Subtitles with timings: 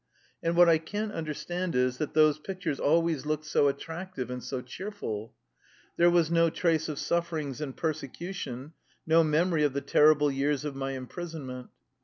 [0.41, 4.43] And what I can't understand is, that those pic tures always looked so attractive and
[4.43, 5.35] so cheer ful!
[5.95, 8.71] There was no trace of sufferings and perse cution,
[9.05, 11.69] no memory of the terrible years of my im prisonment.